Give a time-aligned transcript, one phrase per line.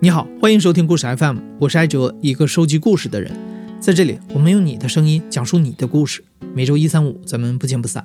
[0.00, 3.32] 你好，欢迎收听故事 FM，我是艾哲，一个收集故事的人。
[3.80, 6.22] 在这里，我们用你的声音讲述你的故事。
[6.54, 8.04] 每周一、三、五，咱们不见不散。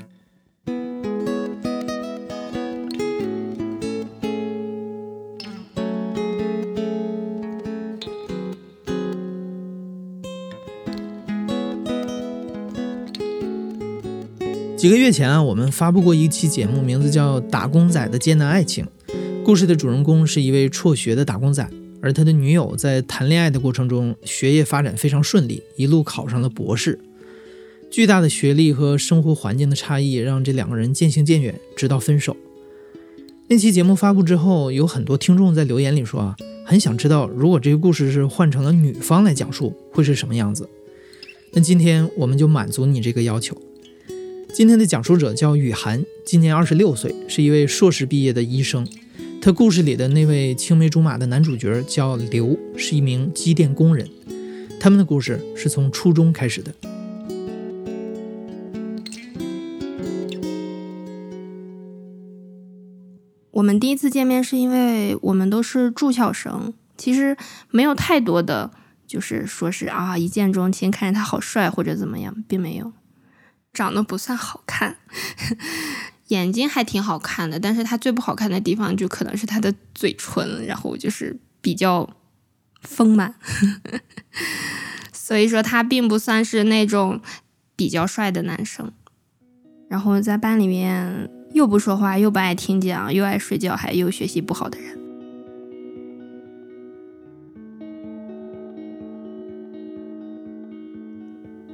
[14.76, 18.84] 几个月前啊，我们发布过一期节目，名字叫《打工仔的艰难爱情》。
[19.44, 21.70] 故事的主人公是一位辍学的打工仔。
[22.04, 27.00] 而他的女友在谈恋爱的过程中，学业发展非常顺利，一路考上了博士。
[27.90, 32.36] 巨大的学历和生活环境的差异，让这两个人渐行渐远，直到分手。
[33.48, 36.36] 那期节目发布之后，有很多听众在留言里说啊，
[36.66, 40.68] 很想知道如果这个故事是换成了女方来讲述，会是什么样子。
[41.54, 43.56] 那今天我们就满足你这个要求。
[44.54, 48.86] 今天的讲述者叫雨涵，今年二十六岁，是一位硕士毕业的医生。
[49.46, 54.10] 他故事里的那位青梅竹马的男主角叫刘，是一名机电工人。
[54.80, 56.74] 他们的故事是从初中开始的。
[63.52, 67.36] 我们第一次见面是因为我们都是住校生，其实
[67.70, 68.72] 没有太多的，
[69.06, 72.94] 就是说是啊一见钟情，看见他好帅或者怎么样，并没有，
[73.74, 75.00] 长得不算好看。
[76.34, 82.10] 眼睛还挺好看的，但是他最不好看的地方就可能是他的嘴唇，然后就是比较
[82.82, 83.36] 丰满，
[85.14, 87.22] 所以说他并不算是那种
[87.76, 88.92] 比较帅的男生。
[89.88, 95.00] 然后在班里面又不说话，又不爱听讲，又爱睡觉，还又学习不好的人。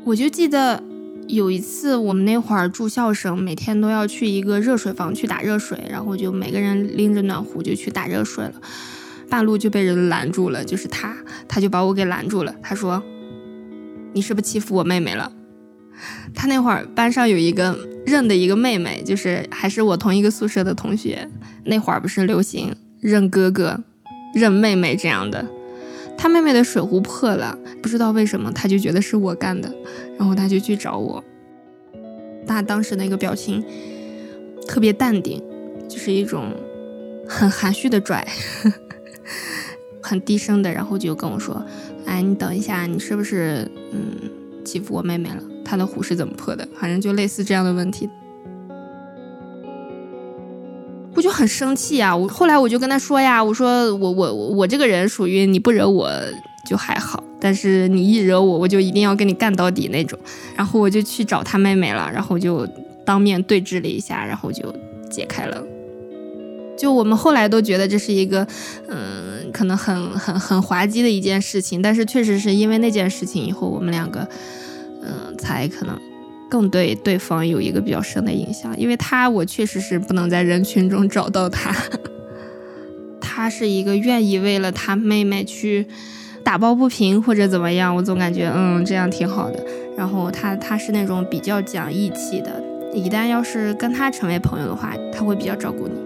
[0.04, 0.89] 我就记得。
[1.30, 8.54] 有一次，我们那会儿住校生每天都要去一个热水房去打热水，然后就每个人拎着暖壶就去打热水了。
[9.30, 11.16] 半路就被人拦住了，就是他，
[11.48, 12.56] 他就把我给拦住了。
[12.64, 13.04] 他说
[14.12, 15.32] ：“你是不是欺负我妹妹了？”
[16.34, 21.30] 他那会儿班上有一个认的一个妹妹，就是还是我同一个宿舍的同学。
[21.66, 23.84] 那会儿不是流行认哥哥、
[24.34, 25.46] 认妹妹这样的。
[26.22, 29.74] 他妹妹的水壶破了，不知道为什么，他就觉得是我干的，
[30.18, 31.24] 然后他就去找我。
[32.46, 33.64] 他当时那个表情
[34.68, 35.42] 特别淡定，
[35.88, 36.54] 就是一种
[37.26, 38.28] 很含蓄的拽，
[40.04, 41.64] 很低声的，然后就跟我说
[42.06, 44.30] ：“哎，你等一下，你是不是嗯
[44.66, 45.42] 欺负我妹妹了？
[45.64, 46.68] 她的壶是怎么破的？
[46.76, 48.10] 反正就类似这样的问题。”
[51.20, 52.16] 我就很生气啊！
[52.16, 56.10] 我后来我就跟他说呀，我说我我我这个人属于你不惹我
[56.66, 60.18] 就还好，但是你一惹我，我就一定要跟你干到底那种。
[60.56, 62.66] 然后我就去找他妹妹了，然后就
[63.06, 64.74] 当面对质了一下，然后就
[65.12, 65.62] 解开了。
[66.78, 68.48] 就我们后来都觉得这是一个，
[68.88, 74.26] 嗯，可能很很很滑稽的一件事情，但是确实是因为那件事情以后，我们两个，
[75.04, 76.00] 嗯，才可能。
[76.50, 81.74] 更对对方有一个比较深的印象，因为他我确实是不能在人群中找到他。
[83.22, 85.86] 他是一个愿意为了他妹妹去
[86.44, 89.64] 打抱不平或者怎么样，我总感觉嗯这样挺好的。
[89.96, 95.99] 然后他他是那种比较讲义气的，一旦要是跟他成为朋友的话，他会比较照顾你。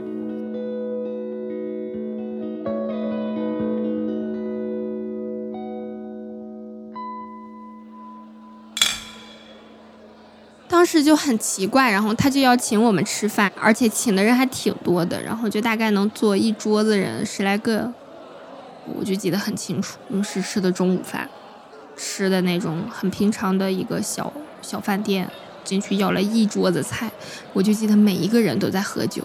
[10.83, 17.89] 当时就很奇怪，然后他就要请我们吃饭，而且请的人还挺多的，然后就大概能坐一桌子人十来个，
[18.94, 21.29] 我就记得很清楚，因为是吃的中午饭，
[21.95, 25.25] 吃的那种很平常的一个小小饭店，
[25.63, 27.09] 进去要了一桌子菜，
[27.53, 29.23] 我就记得每一个人都在喝酒，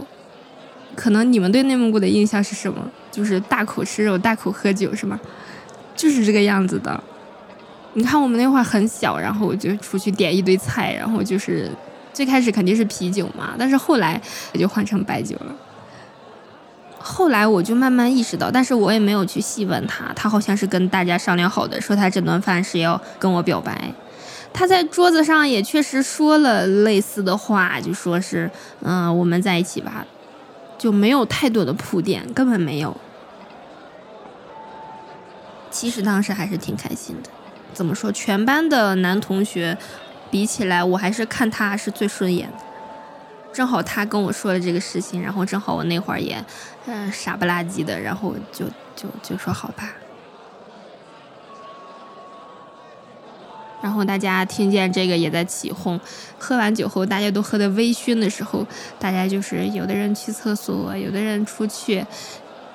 [0.94, 2.88] 可能你们对内蒙古的印象是什么？
[3.10, 5.19] 就是大口吃肉，大口喝酒，是吗？
[5.96, 7.02] 就是这个样子的。
[7.94, 11.71] 你看我们那会儿很小，然后我就出去点一堆菜，然后就是
[12.12, 14.21] 最开始肯定是啤酒嘛，但是后来
[14.53, 15.54] 也就换成白酒了。
[17.00, 23.93] 后来我就慢慢意识到，但是我也没有去细问他，他好像是跟大家商量好的，说他这顿饭是要跟我表白。
[24.52, 28.50] 他在桌子上也确实说了类似的话，就说是
[28.82, 30.05] 嗯我们在一起吧，
[30.76, 32.96] 就没有太多的铺垫，根本没有。
[35.70, 37.31] 其实当时还是挺开心的。
[37.73, 38.11] 怎么说？
[38.11, 39.76] 全班的男同学
[40.31, 42.59] 比起来，我还是看他是最顺眼的。
[43.53, 46.44] 正好他跟我说了这个事情，然后正好我那会儿也，
[46.87, 49.93] 嗯，傻不拉几的，然后就就就说好吧。
[53.81, 55.99] 然后大家听见这个也在起哄。
[56.37, 58.67] 喝完酒后，大家都喝得微醺的时候，
[58.99, 62.05] 大家就是有的人去厕所，有的人出去，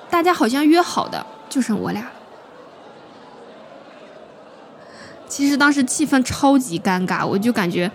[0.10, 1.26] 大家好像约好的。
[1.50, 2.12] 就剩我俩了。
[5.36, 7.92] 其实当时气氛超级尴尬，我就感觉，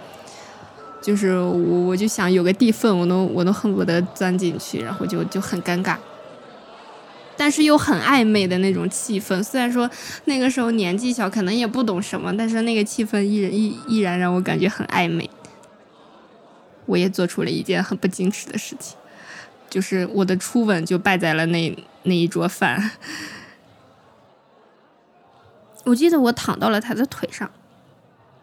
[1.01, 1.53] 就是我
[1.87, 5.97] 我就想有个地缝，我都我都恨不得钻进去，然后就就很尴尬。
[7.37, 9.89] 但是又很暧昧的那种气氛，虽然说
[10.25, 15.31] 那个时候年纪小，可能也不懂什么，但是那个气氛依然依依然让我感觉很暧昧。
[16.87, 18.97] 我也做出了一件很不矜持的事情，
[19.71, 22.91] 就是我的初吻就败在了那那一桌饭。
[25.89, 27.51] 我记得我躺到了他的腿上，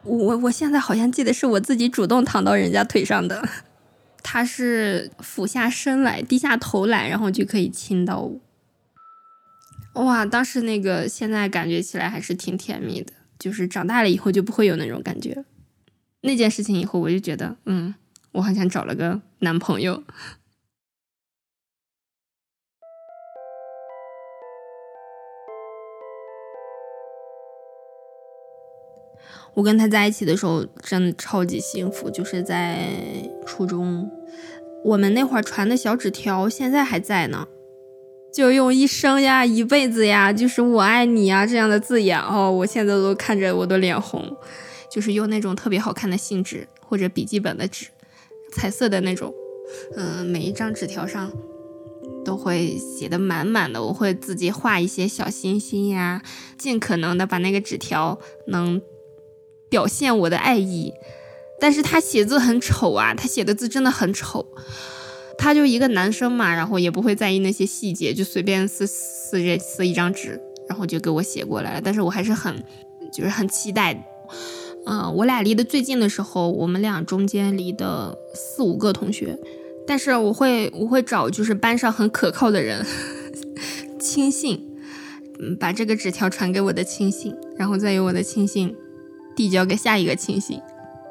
[0.04, 3.48] 我我现在好像记得是我自己主动躺到人家腿上的，
[4.24, 8.40] 他是俯下身来，低下头来，然后就可以亲到我。
[10.04, 15.46] 哇，当时那个现在感觉起来还是挺甜蜜的，就是长大了以后就不会有那种感觉。
[16.22, 17.94] 那件事情以后，我就觉得，嗯，
[18.32, 20.04] 我好像找了个男朋友。
[29.56, 32.90] 我跟他在一起的时候，真的超级幸福，就是在
[33.46, 34.12] 初中，
[34.84, 37.48] 我们那会儿传的小纸条，现在还在呢。
[38.34, 44.36] 就用一生呀、一辈子呀，就是我爱你呀这样的字眼哦，我现在都看着我都脸红。
[44.92, 47.88] 就是用那种特别好看的信纸或者笔记本的纸，
[48.54, 49.34] 彩色的那种，
[49.96, 51.32] 嗯，每一张纸条上
[52.24, 53.84] 都会写的满满的。
[53.84, 56.22] 我会自己画一些小星星呀，
[56.58, 58.18] 尽可能的把那个纸条
[58.48, 58.82] 能
[59.76, 60.94] 表现我的爱意。
[61.60, 64.46] 但是他写字很丑啊，他写的字真的很丑。
[65.38, 70.40] 他就一个男生嘛，然后也不会在意那些细节，就随便撕撕这撕一张纸，
[70.70, 71.82] 然后就给我写过来了。
[71.84, 72.64] 但是我还是很，
[73.12, 74.02] 就是很期待。
[74.86, 79.38] 嗯，我俩离得最近的时候，我们俩中间离的四五个同学，
[79.86, 82.86] 但是我会我会找就是班上很可靠的人
[84.00, 84.66] 亲信，
[85.40, 88.74] 嗯，把这个纸条传给我的亲信，然后再由我的亲信
[89.36, 90.62] 递交给下一个亲信。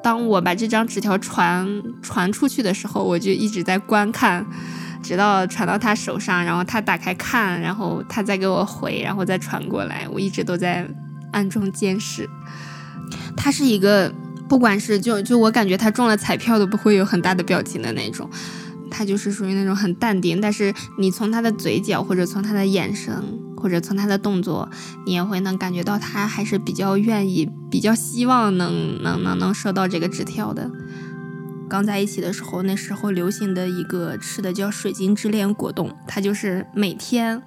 [0.03, 4.45] 当我把这张纸条传传出去的时候，我就一直在观看，
[5.03, 10.07] 直到传到他手上，然后他打开看，然后他再给我回，然后再传过来。
[10.13, 10.87] 我一直都在
[11.33, 12.29] 暗中监视。
[13.35, 14.13] 他是一个，
[14.47, 18.29] 不管是就就我感觉他中了彩票都不会有很大的表情的那种，
[18.91, 23.15] 他就是属于那种很淡定，但是你从他的嘴角或者从他的眼神。
[23.65, 24.69] 或者从他的动作，
[25.07, 30.71] 你也会能感觉到他还是比较愿意、比较希望能能能能收到这个纸条的。
[31.67, 37.43] 刚在一起的时候，那时候流行的一个吃的叫水晶之恋果冻，他就是每天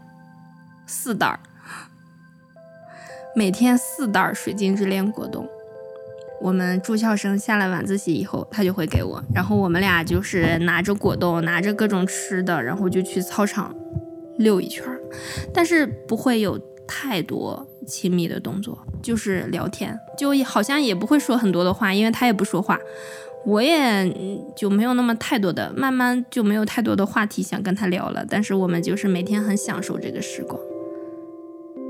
[0.87, 1.39] 四袋儿，
[3.35, 5.47] 每天四袋儿水晶之恋果冻。
[6.41, 13.75] 我们住校生下了晚自习以后，他就会给我，然后我们俩就是拿着果冻，拿着各种吃的，然后就去操场。
[14.37, 14.85] 溜一圈，
[15.53, 22.79] 但是不会有太多亲密的动作，就是聊天，就好像也不会说很多的话，因为他也不说话，
[23.45, 24.13] 我也
[24.55, 28.25] 就没有那么太多的，慢慢就没有太多的话题想跟他聊了。
[28.29, 30.59] 但是我们就是每天很享受这个时光。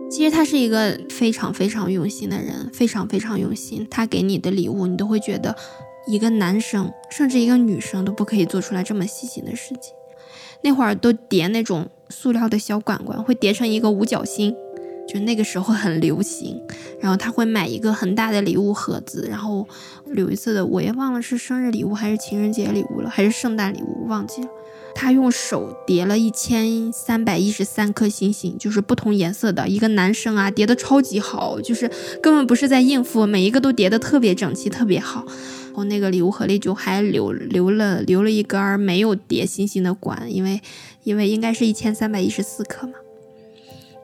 [0.09, 3.85] 其实他是一个非常非常用心的人，非常非常用心。
[3.91, 5.53] 他给你的礼物，你都会觉得
[6.07, 9.93] 一个男生甚至一个女生都不可以做出来这么细心的事情。
[10.63, 14.55] 那会儿都叠那种塑料的小管管，会叠成一个五角星，
[15.07, 16.61] 就那个时候很流行。
[16.99, 19.67] 然后他会买一个很大的礼物盒子，然后
[20.15, 24.49] 有一次的我也忘了是生日礼物还是情人节礼物了，还是圣诞礼物，忘记了。
[24.99, 29.67] 他用手叠了一千三百一十三颗星星，就是不同颜色的。
[29.69, 31.87] 一个男生啊，叠的超级好，就是
[32.19, 35.23] 根本不是在应付，每一个都叠的特别整齐，特别好。
[35.67, 40.59] 然后那个礼物盒里就还留留了留了一根没有叠星星的管，因为
[41.07, 42.95] 因为应该是一千三百一十四颗嘛。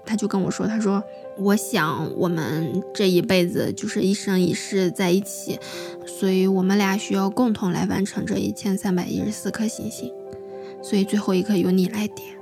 [0.06, 1.04] 他就跟我说，他说
[1.38, 5.60] 我想我们这一辈子就是一生一世在一起，
[6.06, 10.10] 所以我们俩需要共同来完成这一千三百一十四颗星星。
[10.82, 12.38] 所以最后一颗由你来点。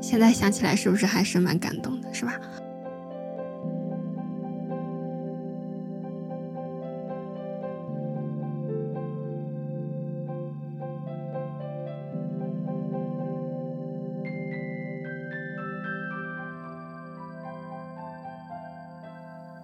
[0.00, 2.40] 现在想起来是不是还是蛮感动的，是吧？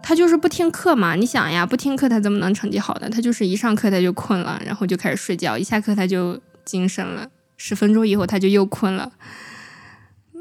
[0.06, 3.08] 他就是不听课嘛，你想呀，不听课他怎么能成绩好的？
[3.08, 9.11] 他就是一上课他就困了，然后就开始睡觉；一下课他就精神了，十分钟以后他就又困了。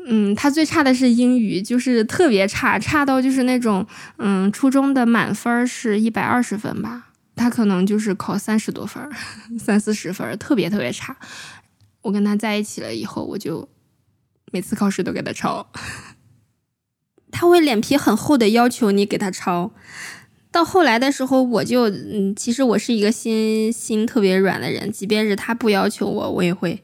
[0.05, 9.01] 嗯，他最差的是英语，就是特别差，差到就是那种，嗯，初中的满分是一百二十分吧，他可能就是考三十多分，
[9.57, 11.15] 三四十分，特别特别差。
[12.01, 13.69] 我跟他在一起了以后，我就
[14.51, 15.65] 每次考试都给他抄。
[17.33, 19.71] 他会脸皮很厚的要求你给他抄。
[20.49, 26.81] 到后来的时候，我就嗯，其实我是一个心心特别软的人，即便是他不要求我，我也会，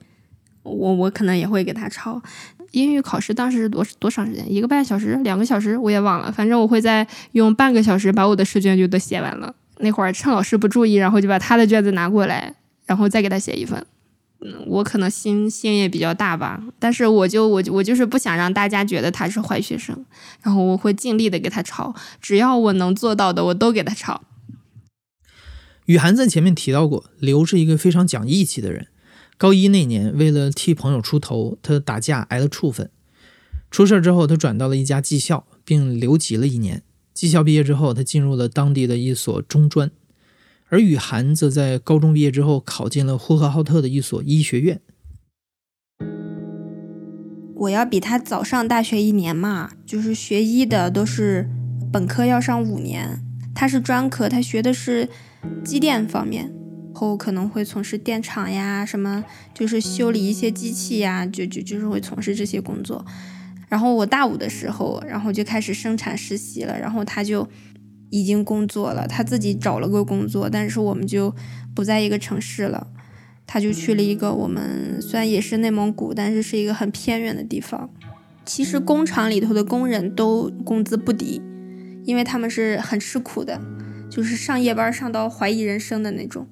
[0.64, 2.22] 我我可能也会给他抄。
[2.72, 4.52] 英语考试当时是多多长时间？
[4.52, 6.32] 一个半小时，两个小时，我也忘了。
[6.32, 9.54] 反正我会在用半个小时把我的试卷就都写完了。
[9.78, 12.54] 那会儿趁老师不注意，然后就把他的卷子拿过来，
[12.86, 13.86] 然后再给他写一份。
[14.68, 20.06] 我可能心心也比较大吧，但是我就我我就是不想让大家觉得他是坏学生，
[20.42, 24.22] 然后我会尽力的给他抄，只要我能做到的，我都给他抄。
[25.86, 28.88] 雨涵在前面提到过，刘是一个非常讲义气的人。
[29.38, 32.92] 高一那年，为了替朋友出头，他打架挨了处分。
[33.72, 36.84] 出事之后，他转到了一家技校，并留级了一年。
[37.14, 39.92] 技校毕业之后，他进入了当地的一所中专。
[40.70, 44.80] 而雨涵则在高中毕业之后，考进了呼和浩特的一所医学院。
[47.56, 51.50] 我要比他早上大学一年嘛，就是学医的都是
[51.92, 53.20] 本科要上五年，
[53.54, 55.10] 他是专科，他学的是
[55.64, 56.54] 机电方面。
[56.94, 59.24] 后可能会从事电厂呀，什么
[59.54, 63.06] 就是修理一些机器呀，就就就是会从事这些工作。
[63.68, 67.48] 然后我大五的时候，然后就开始生产实习了，然后他就
[68.10, 71.34] 已经工作了，他自己找了个工作，但是我们就
[71.74, 72.88] 不在一个城市了，
[73.46, 77.90] 他就去了一个我们虽然也是内蒙古，但是是一个很偏远的地方。
[78.46, 81.42] 其实工厂里头的工人都工资不低，
[82.04, 83.62] 因为他们是很吃苦的，
[84.10, 86.48] 就是上夜班上到怀疑人生的那种。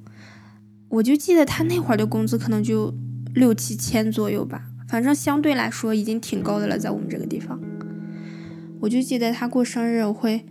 [0.90, 2.94] 我就记得他那会儿的工资可能就
[3.34, 7.60] 六七千左右吧，反正相对来说已经挺高的了，在我们这个地方。
[8.80, 10.46] 我就记得他过生日，我会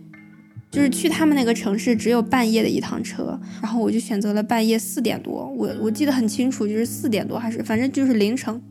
[0.69, 8.61] 就是去他们那个城市只有半夜的一趟车，然后我就选择了半夜四点多，我我记得很清楚，就是四点多还是反正就是凌晨。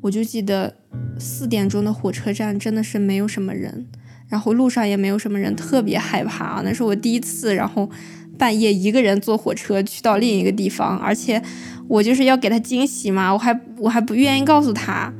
[0.00, 0.74] 我就记得
[1.18, 3.86] 四点钟的火车站真的是没有什么人，
[4.28, 7.90] 然后路上也没有什么人，特别害怕啊，那是我第一次，然后。
[8.38, 11.42] 半夜一个人坐火车去到另一个地方，而且
[11.86, 15.12] 我就是要给他惊喜嘛，我还我还不愿意告诉他。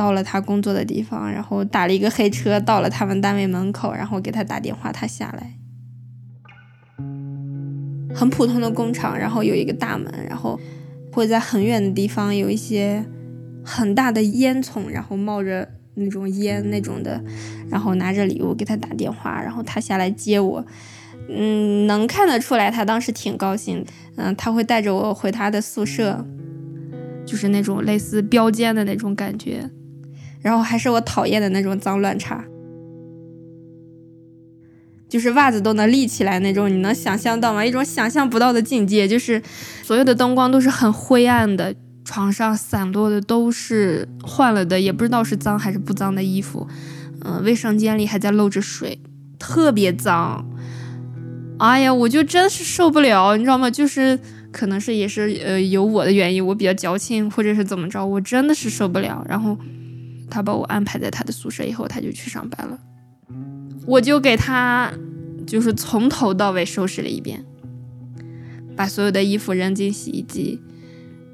[0.00, 5.58] 到了他工作的地方，然后打了一个黑车，到了他们单位门口，然后给他打电话，他下来。
[8.14, 10.58] 很普通的工厂，然后有一个大门，然后
[11.12, 13.04] 会在很远的地方有一些
[13.62, 17.22] 很大的烟囱，然后冒着那种烟那种的，
[17.68, 20.64] 然后拿着礼物给他打电话，然后他下来接我。
[21.28, 23.84] 嗯，能看得出来，他当时挺高兴。
[24.16, 26.24] 嗯，他会带着我回他的宿舍，
[27.26, 29.68] 就是那种类似标间的那种感觉。
[30.40, 32.44] 然后还是我讨厌的那种脏乱差，
[35.08, 36.70] 就是袜子都能立起来那种。
[36.70, 37.64] 你能想象到吗？
[37.64, 39.42] 一种想象不到的境界，就是
[39.82, 46.66] 所有的灯光都是很灰暗的，床上散落的都是换了的，也不知道是脏还是不脏的衣服。
[47.22, 48.98] 嗯，卫生间里还在漏着水，
[49.38, 50.48] 特别脏。
[51.58, 53.70] 哎呀，我就真是受不了，你知道吗？
[53.70, 54.18] 就是
[54.50, 59.22] 可能是也是呃有我的原因，我比较矫情，或者是怎么着，我真的是受不了。
[59.28, 59.54] 然后
[60.30, 62.78] 他把我安排在他的宿舍以后，他就去上班了，
[63.86, 64.92] 我就给他
[65.46, 67.44] 就是从头到尾收拾了一遍，
[68.76, 70.60] 把所有的衣服扔进洗衣机，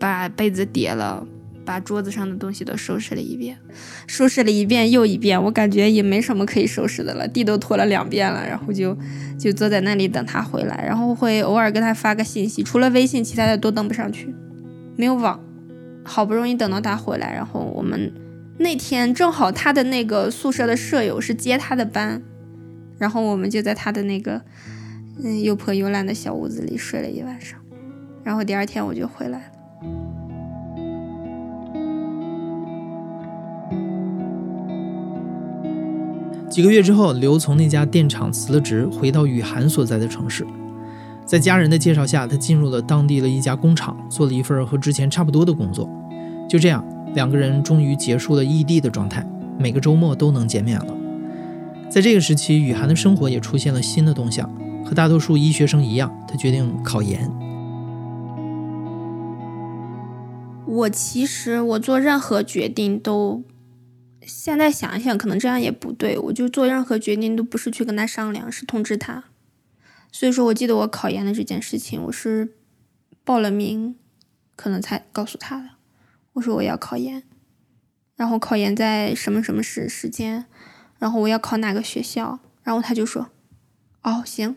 [0.01, 1.27] 把被子叠了。
[1.67, 3.59] 把桌子上的东西都收拾了一遍，
[4.07, 8.97] 收拾了一遍又一遍，我感觉也没什么可以收拾的了，地都拖了两遍了，然后就
[9.37, 14.33] 就坐在那里等他回来，然后会偶尔跟他发个信息，除了微信，其他的都登不上去，
[14.95, 15.41] 没有网。
[16.05, 18.13] 好不容易等到他回来，然后我们
[18.59, 22.23] 那天正好他的那个宿舍的舍友是接他的班，
[22.99, 24.41] 然后我们就在他的那个
[25.23, 27.59] 嗯又破又烂的小屋子里睡了一晚上，
[28.25, 29.45] 然后第二天我就回来了。
[36.49, 40.47] 几个月之后，刘从那家电厂辞了职，回到雨涵所在的城市。
[41.27, 45.87] 在家人的介绍下，他进入了当地的一家工厂，做了一份和之前差不多的工作。
[46.49, 46.83] 就这样，
[47.17, 49.27] 两个人终于结束了异地的状态，
[49.59, 50.95] 每个周末都能见面了。
[51.89, 54.47] 在这个时期，雨涵的生活也出现了新的动向。
[54.85, 57.29] 和大多数医学生一样，他决定考研。
[60.67, 63.43] 我其实，我做任何决定都。
[64.21, 66.19] 现在想一想，可能这样也不对。
[66.19, 69.25] 我就做任何决定都不是去跟他商量，是通知他。
[70.13, 72.53] 所以说我记得我考研的这件事情，我是
[73.25, 73.97] 报了名，
[74.55, 75.71] 可能才告诉他的。
[76.37, 77.23] 我说我要考研，
[78.17, 80.47] 然后考研在什么什么时时间，
[80.99, 83.29] 然后我要考哪个学校，然后他就说，
[84.03, 84.57] 哦行，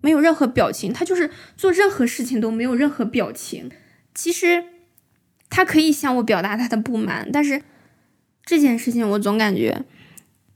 [0.00, 3.70] 没有任何表情，他就是做任何事情都没有任何表情。
[4.14, 4.64] 其实
[5.50, 7.62] 他可以向我表达他的不满，但是。
[8.48, 9.84] 这件事情，我总感觉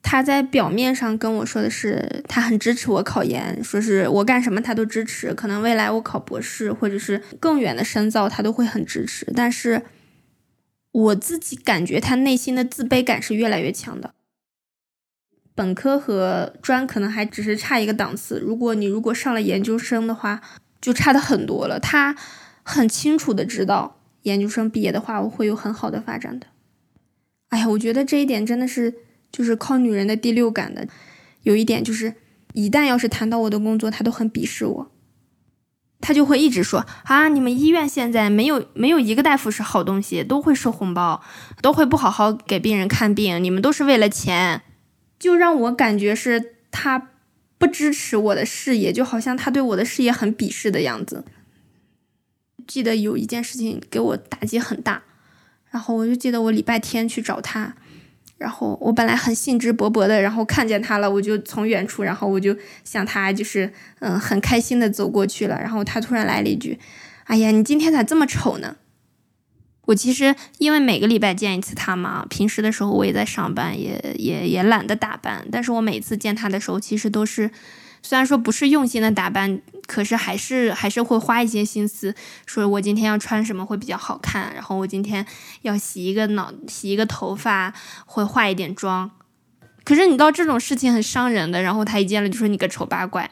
[0.00, 9.26] 他在表面上跟我说的是他很支持我考研，说是我干什么他都支持，可能未来我考博士或者是更远的深造他都会很支持。
[9.34, 9.82] 但是
[10.92, 14.14] 我自己感觉他内心的自卑感是越来越强的。
[15.54, 20.40] 本科和专可能还只是差一个档次，如果你如果上了研究生的话，
[20.80, 21.78] 就差的很多了。
[21.78, 22.16] 他
[22.62, 26.46] 很清楚的知道，研究生毕业的话，我会有很好的发展的。
[27.50, 28.94] 哎呀，我觉得这一点真的是
[29.30, 30.88] 就是靠女人的第六感的。
[31.42, 32.14] 有一点就是，
[32.54, 34.92] 一旦要是谈到我的工作，他都很鄙视我，
[36.00, 41.22] 他就会一直说啊，你们医院现在没有没有一个大夫是好东西，都会收红包，
[41.60, 44.62] 都会不好好给病人看病，你们都是为了钱。
[45.18, 47.10] 就让我感觉是他
[47.58, 51.24] 不支持我的事业，就好像他对我的事业很鄙视的样子。
[52.66, 55.02] 记得有一件事情给我打击很大，
[55.70, 57.74] 然后我就记得我礼拜天去找他，
[58.40, 66.78] 然后我本来很兴致勃勃的，然后看见他了，我就从远处，然后我就向他就是嗯很开心的走过去了，然后他突然来了一句
[67.28, 68.76] ：“哎呀，你今天咋这么丑呢？”
[69.84, 75.46] 我其实因为每个礼拜见一次他嘛，平时的时候我也在上班，也也也懒得打扮。
[75.52, 77.50] 但是我每次见他的时候，其实都是，
[78.02, 82.14] 虽然说不是用心的打扮，可是还是还是会花一些心思，
[82.46, 85.24] 说我今天要穿什么会比较好看，然后我今天
[85.62, 87.72] 要洗一个脑，洗一个头发，
[88.06, 89.10] 会化一点妆。
[89.84, 93.30] 可是你到这种事情很伤人的，然后他一见了就说你个丑八怪。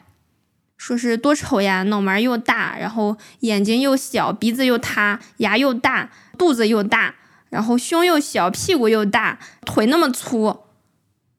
[0.77, 7.15] 说是多丑呀，脑门又大，然后眼睛又小，鼻子又塌，牙又大，肚子又大，
[7.49, 10.57] 然后胸又小，屁股又大，腿那么粗，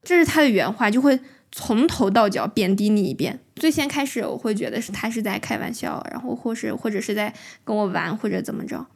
[0.02, 1.18] 这是他的原话，就会
[1.52, 3.40] 从头到脚贬低你一遍。
[3.56, 8.86] 最先开始我会觉得是他是在开玩笑，然后或是或者是在跟我玩或者怎么着，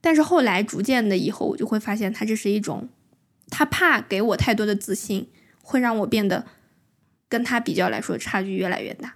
[0.00, 2.88] 但是后来逐渐的以后，我就会发现他这是一种，
[3.48, 5.30] 他怕给我太多的自信，
[5.62, 6.44] 会让我变得
[7.28, 9.14] 跟他比较来说差距越来越大。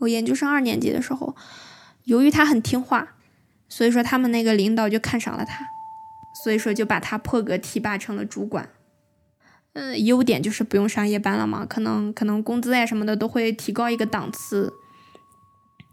[0.00, 1.34] 我研究生二年级的时候，
[2.04, 3.16] 由于他很听话，
[3.68, 5.66] 所以说他们那个领导就看上了他，
[6.42, 8.68] 所以说就把他破格提拔成了主管。
[9.74, 14.72] 嗯，优点就是不用上夜班了嘛，可能可能工资呀什么的都会提高一个档次。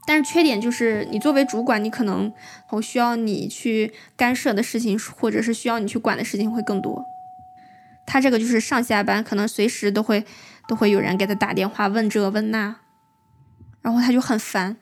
[0.07, 2.31] 但是缺点就是你作为主管，你可能
[2.71, 7.03] 我需要你去干涉的事情，或者是需要你去管的事情会更多。
[8.05, 10.23] 他这个就是上下班可能随时都会
[10.67, 12.75] 都会有人给他打电话问这问那。
[13.81, 14.77] 然后他就很烦，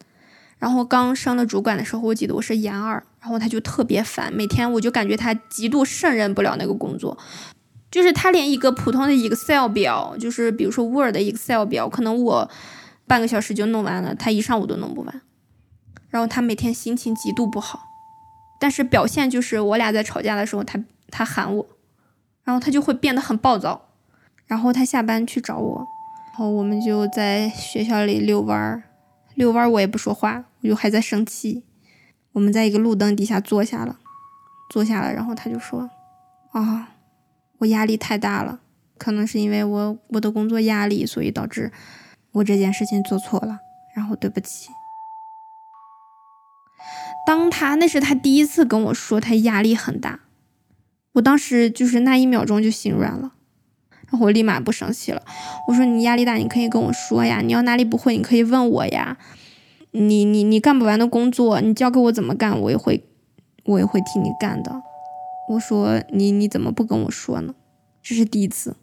[0.63, 7.17] 然后刚升了主管的时候，我记得我是研二，然后他就特别烦，每天我就感觉他极度胜任不了那个工作，
[7.91, 12.49] 就是他连一个普通的 Excel 表，就是比如说 Word Excel 表，可能我
[13.05, 15.21] 半个小时就弄完了，他一上午都弄不完。
[16.07, 17.81] 然后他每天心情极度不好，
[18.57, 21.67] 但是表现就是我俩在吵架的时候，他他喊我，
[22.45, 23.89] 然后他就会变得很暴躁，
[24.45, 25.85] 然后他下班去找我，
[26.27, 28.83] 然后我们就在学校里遛弯儿。
[29.35, 31.63] 遛弯我也不说话，我就还在生气。
[32.33, 33.99] 我们在一个路灯底下坐下了，
[34.69, 35.89] 坐下了，然后他就说
[36.53, 36.95] ：“啊，
[37.59, 38.59] 我压力太大了，
[38.97, 41.71] 可能是因为我我的工作压力，所以导致
[42.31, 43.59] 我这件事情做错了，
[43.95, 44.69] 然后对不起。”
[47.25, 50.19] 当他那是他第一次跟我说他压力很大，
[51.13, 53.33] 我当时就是那一秒钟就心软了。
[54.19, 55.21] 我立马不生气了，
[55.67, 59.17] 我说你压力大，你可以跟我说呀，你要哪里不会，你可以问我呀。
[59.91, 63.03] 你你你干不完的工作，你交给我怎么干，我也会，
[63.65, 64.81] 我也会替你干的。
[65.49, 67.53] 我说你你怎么不跟我说呢？
[68.01, 68.75] 这是第一次。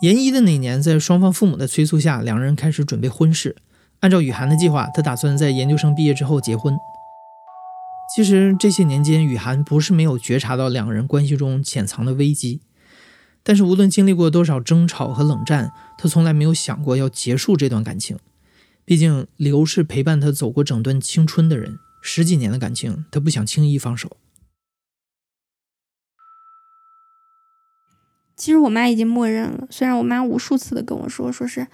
[0.00, 3.56] 研一的那年，在双方父母的催促下，两人开始准备婚事。
[4.00, 6.74] 按照雨涵的计划，他打算在研究生毕业之后结婚。
[8.14, 12.60] 其实这些年间，雨涵不是没有觉察到两人关系中潜藏的危机，
[13.42, 18.16] 但是无论经历过多少争吵和冷战，他从来没有想过要结束这段感情。
[18.84, 24.16] 毕竟刘是陪伴他走过整段青春的人，十几年的感情，他不想轻易放手。
[28.36, 31.66] 其实我妈已经默认了，虽然我妈无数次的跟我说，说是。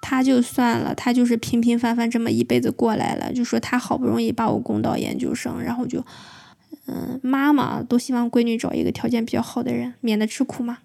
[0.00, 3.32] 他就算了，他就是平平凡凡这么一辈子过来了。
[3.32, 6.04] 就说他好不容易把我供到研究生，然后就，
[6.86, 10.78] 嗯，妈妈都希望闺女找一个条件比较好的人，免得吃苦嘛。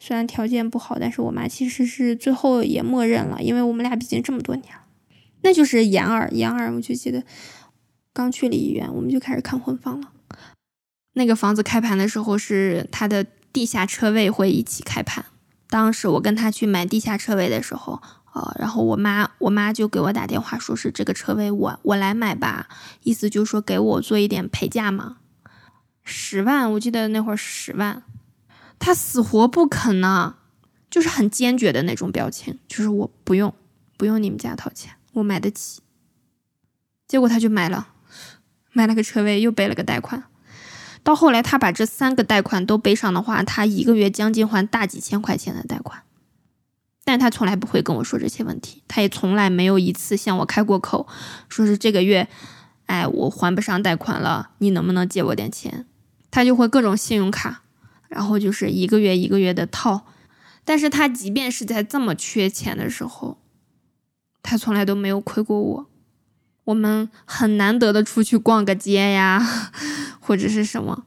[0.00, 4.82] 虽然条件不好，但是我妈其实是最后也默认了，因为我们俩毕竟这么多年了。
[5.42, 7.22] 那就是研二，研二我就记得
[8.12, 10.10] 刚去了医院，我们就开始看婚房了。
[11.12, 15.24] 那个房子开盘的时候是它的地下车位会一起开盘。
[15.74, 18.00] 当时我跟他去买地下车位的时候，
[18.32, 22.68] 呃，然后我妈我妈就给我打电话，说是这个车位我我来买吧，
[23.02, 25.16] 意思就是说给我做一点陪嫁嘛。
[26.04, 28.04] 十万，我记得那会儿十万，
[28.78, 30.36] 他死活不肯呢，
[30.88, 33.52] 就是很坚决的那种表情，就是我不用
[33.96, 35.82] 不用你们家掏钱，我买得起。
[37.08, 37.88] 结果他就买了，
[38.70, 40.22] 买了个车位，又背了个贷款。
[41.04, 46.02] 到后来，他把这三个贷款都背上的话，他一个月将近还大几千块钱的贷款。
[47.04, 51.06] 但他从来不会跟我说这些问题，他也从来没有一次向我开过口，
[51.50, 52.26] 说是这个月，
[52.86, 55.84] 哎，我还不上贷款了，你能不能借我点钱？
[56.30, 57.62] 他就会各种信用卡，
[58.08, 60.06] 然后就是一个月一个月的套。
[60.64, 63.36] 但是他即便是在这么缺钱的时候，
[64.42, 65.86] 他从来都没有亏过我。
[66.64, 69.70] 我们很难得的出去逛个街呀。
[70.26, 71.04] 或者是什么，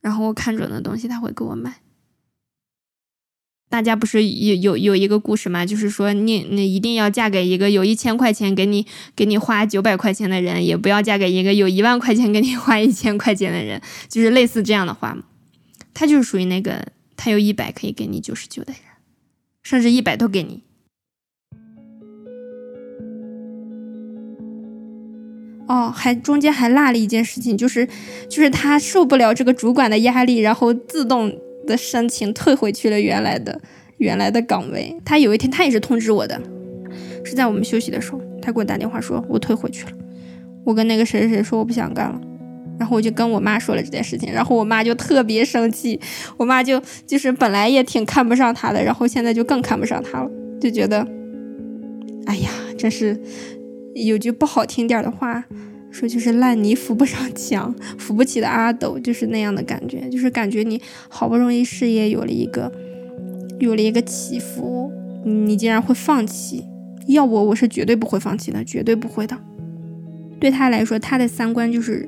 [0.00, 1.82] 然后我看准的东西他会给我买。
[3.68, 5.66] 大家不是有有有一个故事吗？
[5.66, 15.24] 就是说你你一定要嫁给一个有一千块钱给你给你花九百块钱的人，也不要嫁给一个有一万块钱给你花一千块钱的人，就是类似这样的话嘛。
[15.92, 16.86] 他就是属于那个
[17.18, 18.80] 他有一百可以给你九十九的人，
[19.62, 20.62] 甚至一百都给你。
[25.68, 27.86] 哦，还中间还落了一件事情，就是，
[28.28, 31.30] 就是他受不了这个主管的压力，然后自动
[31.66, 33.60] 的申请退回去了原来的
[33.98, 34.96] 原来的岗位。
[35.04, 36.40] 他有一天他也是通知我的，
[37.22, 39.92] 是在我们休息的时候，他给我打电话说，我退回去了。
[40.64, 42.18] 我跟那个谁谁谁说我不想干了，
[42.78, 46.00] 然后我就跟我妈说了这件事情，然后我妈就特别生气，
[46.38, 51.06] 我妈就就是本来也挺看不上他的，然后现在就更看不上他了，就觉得，
[52.24, 53.20] 哎呀，真是。
[54.06, 55.44] 有句不好听点的话，
[55.90, 62.70] 说就是烂泥扶不上墙， 扶不起的阿斗，就是那样的感觉，就是感觉你好不容易事业有了一个，
[63.58, 64.92] 有了一个起伏，
[65.24, 66.64] 你竟然会放弃。
[67.08, 69.36] 要我，我是绝对不会放弃的，绝对不会的。
[70.38, 72.06] 对他来说，他的三观就是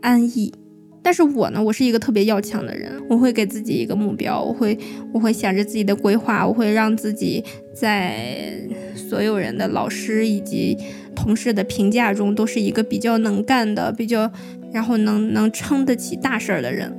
[0.00, 0.52] 安逸。
[1.00, 4.76] 但是我呢，我是一个特别要强的人，我会给自己一个目标，我会
[5.12, 7.44] 我会想着自己的规划，我会让自己
[7.78, 8.60] 在
[8.96, 10.76] 所有人的老师以及
[11.14, 14.30] 同事的评价中都是一个比较能干的，比较
[14.72, 16.92] 然后能能撑得起大事儿的人。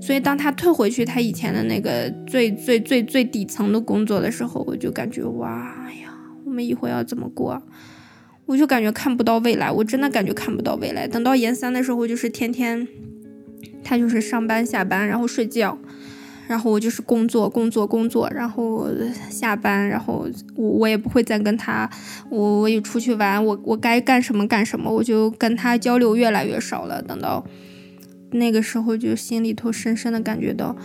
[0.00, 6.12] 所以当他退回去他以前的那个最最最最底层的工作的时候，我就感觉哇呀，
[6.44, 7.62] 我们以后要怎么过？
[8.46, 11.08] 我就感觉看不到未来，我真的感觉看不到未来。
[11.08, 12.86] 等到研三的时候，就是天天，
[13.82, 15.78] 他就是上班下班，然后睡觉，
[16.46, 18.86] 然后我就是工作工作工作，然后
[19.30, 21.88] 下班，然后我我也不会再跟他，
[22.30, 27.02] 我我也出去玩，我我该干什么干什么，我就跟他交流越来越少了。
[27.02, 27.44] 等到
[28.32, 30.76] 那个时候，就心里头深深的感觉到，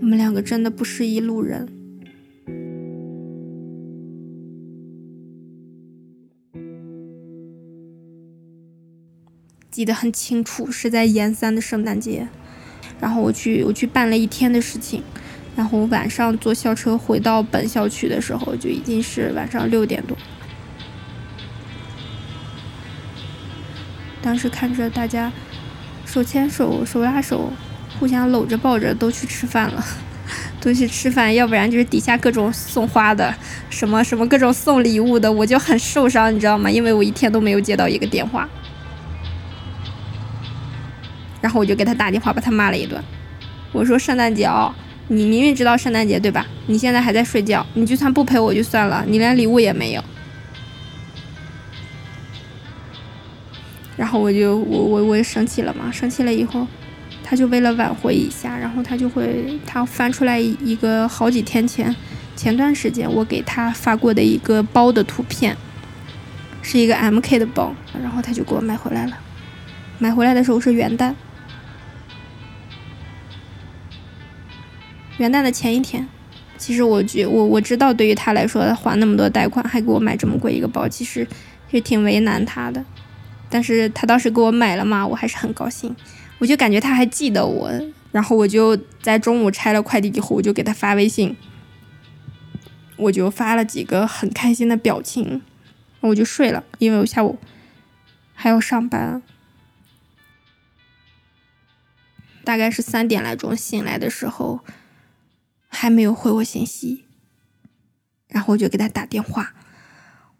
[0.00, 1.68] 我们两个真的不是一路人。
[9.70, 12.28] 记得很清楚，是在研三的圣诞节，
[13.00, 15.02] 然后我去我去办了一天的事情，
[15.54, 20.16] 然后晚上坐校车回到本校区的时候，就已经是晚上六点多。
[24.22, 25.30] 当时看着大家
[26.06, 27.52] 手牵手、手拉手，
[28.00, 29.84] 互相搂着抱着都去吃饭了，
[30.62, 33.34] 都去吃饭，要不然就是底下各种送花的，
[33.68, 36.70] 什么什么各种送礼物的，我就很受伤，你知道吗？
[36.70, 38.48] 因为我一天都没有接到一个电话。
[41.44, 42.98] 然后我就给他打电话，把他骂了一顿。
[43.70, 44.74] 我说：“圣诞节哦，
[45.08, 46.46] 你明明知道圣诞节对吧？
[46.68, 50.02] 你现在还在睡觉，你就算不陪我就算了，你连礼物也没有。”
[53.94, 56.66] 然后我就我我我也生气了嘛，生气了以后，
[57.22, 61.94] 他就为了挽回一下，然后他就会他翻出来一个好几天前
[62.34, 65.54] 前段时间我给他发过的一个包的图片，
[66.62, 69.18] 是一个 MK 的包，然后他就给我买回来了。
[69.98, 71.14] 买回来的时候是元旦。
[75.18, 76.08] 元旦的前一天，
[76.58, 81.26] 其实我觉我我知道，对于他来说，还那么多贷款，还给我买这么贵一个包，其实
[81.70, 82.84] 是挺为难他的。
[83.48, 85.94] 但是他当时给我买了嘛，我还是很高兴。
[86.38, 87.70] 我就感觉他还记得我，
[88.10, 91.36] 然后我就在中午拆了快递以后，我就给他发微信，
[92.96, 95.40] 我就发了几个很开心的表情，
[96.00, 97.38] 我就睡了，因为我下午
[98.34, 99.22] 还要上班。
[102.42, 104.58] 大概是三点来钟醒来的时候。
[105.74, 107.04] 还没有回我信息，
[108.28, 109.54] 然后我就给他打电话，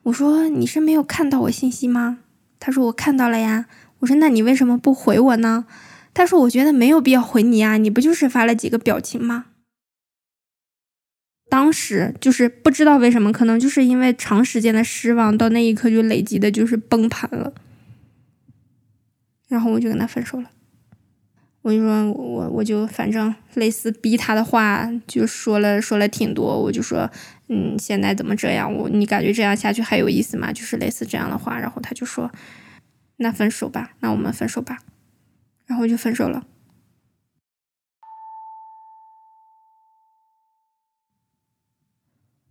[0.04, 2.20] 我说你是没有看到我信息吗？
[2.58, 3.66] 他说我看到了呀。
[4.00, 5.66] 我说那你为什么不回我呢？
[6.12, 9.46] 他说我觉得没有必要回你呀，你不就是发了几个表情吗？
[11.48, 17.54] 当时就是不知道为什么，可能就是因为长时间的失望，到那一刻就累积的就是崩盘了。
[19.48, 20.50] 然后我就跟他分手了。
[21.64, 26.61] 我就说我我就反正类似逼他的话就说了说了挺多。
[26.61, 27.11] 我就说
[27.48, 28.70] 嗯，现在怎么这样？
[28.70, 30.53] 我你感觉这样下去还有意思吗？
[30.53, 31.59] 就是类似这样的话。
[31.59, 32.31] 然后他就说
[33.16, 34.81] 那分手吧，那我们分手吧。
[35.64, 36.46] 然后就分手了。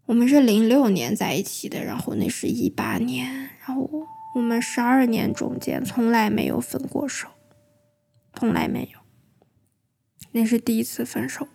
[0.08, 7.28] 我们是零六年在一起的，然后那是一八年，然后我们十二年中间从来没有分过手，
[8.34, 8.99] 从来没有，
[10.33, 11.47] 那是第一次分手。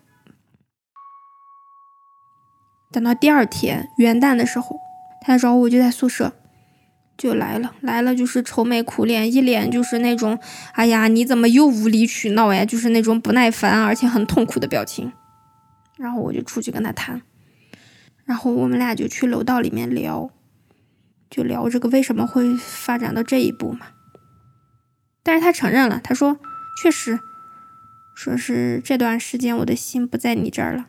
[2.90, 4.78] 等到第二天元旦的时候，
[5.20, 6.32] 他找我就在宿舍，
[7.18, 10.38] 就来了，来了就是愁眉苦脸，一脸就是那种，
[10.72, 12.64] 哎呀，你怎么又无理取闹呀？
[12.64, 15.12] 就是那种不耐烦而且很痛苦的表情。
[15.96, 17.20] 然后我就出去跟他谈。
[18.24, 20.30] 然后我们俩就去楼道里面聊，
[21.28, 23.88] 就聊这个为什么会发展到这一步嘛。
[25.22, 26.38] 但是他承认了，他说
[26.82, 27.18] 确实，
[28.18, 30.88] 说是这段时间我的心不在你这儿了。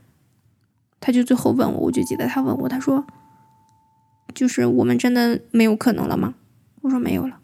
[1.00, 3.06] 他就最后问我，我就记得他问我，他说，
[4.34, 6.34] 就是我们真的没有可能了吗？
[6.82, 7.40] 我说没有了。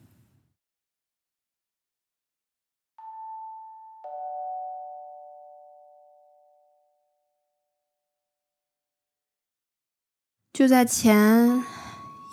[10.51, 11.63] 就在前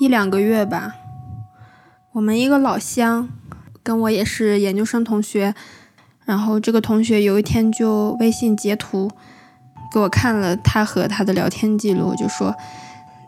[0.00, 0.94] 一两个月吧，
[2.12, 3.28] 我们一个老乡
[3.82, 5.54] 跟我也是研究生同学，
[6.32, 9.10] 然后这个同学有一天就微信截图
[9.92, 12.56] 给我看了他和他的聊天记录，就说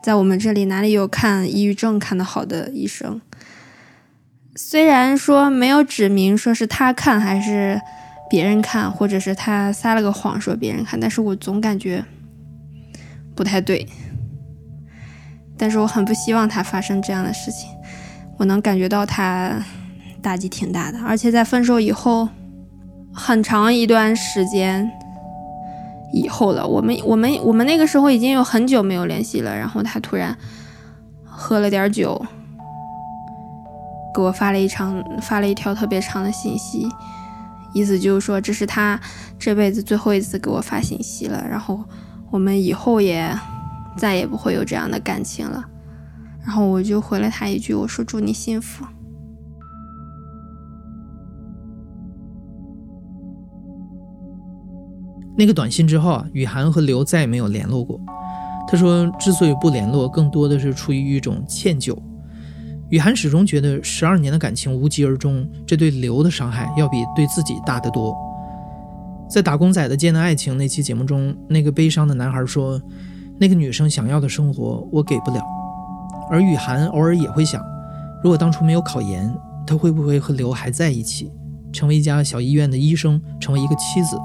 [0.03, 3.21] 在我们这里哪里有看抑郁症看得好的医生。
[4.57, 7.79] 虽然说没有指明说是他看还是
[8.31, 12.03] 别人看，或者是他撒了个谎说别人看，但是我总感觉
[13.37, 13.87] 不太对。
[15.59, 17.69] 但是我很不希望他发生这样的事情，
[18.39, 19.63] 我能感觉到他
[20.23, 22.27] 打击挺大的，而且在分手以后
[23.15, 24.91] 很长一段时间
[26.13, 30.37] 以后了，我们我们我们那个时候已经有很久没有联系了，然后他突然
[31.25, 32.21] 喝了点酒，
[34.15, 36.89] 给我发了一长发了一条特别长的信息，
[37.73, 39.01] 意思就是说这是他
[39.39, 41.83] 这辈子最后一次给我发信息了，然后
[42.31, 43.35] 我们以后也。
[43.97, 45.65] 再也不会有这样的感情了，
[46.45, 48.85] 然后我就回了他一句：“我说祝你幸福。”
[55.37, 58.01] 那个短信之后啊，雨涵和刘再也没有联络过。
[58.69, 61.97] 他说，之所以不联络，更多的是出于一种歉疚。
[62.91, 68.15] 雨涵始终觉得十二年的感情无疾而终，这对刘的伤害要比对自己大得多。
[69.29, 72.81] 在《打工仔的艰难爱情》那期节目中，那个悲伤的男孩说。
[73.37, 75.43] 那个女生想要的生活，我给不了。
[76.31, 77.61] 而雨涵偶尔也会想，
[78.23, 79.29] 如果当初没有考研，
[79.67, 81.33] 她会不会和刘还在一起，
[81.73, 84.17] 成为一家小医院的医生，成为一个妻子？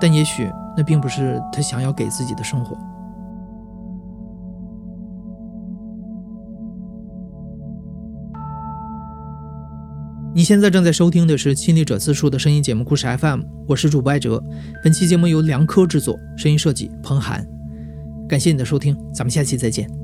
[0.00, 2.76] 但也许那并不是他想要给自己的生活。
[10.32, 14.42] 你现在正在收听的是《亲历者自述》的声音节目故事 FM，我是主播艾哲。
[14.82, 17.44] 本期节目由梁科制作，声音设计彭涵。
[18.28, 19.99] 感谢你的收听，咱们下期再见。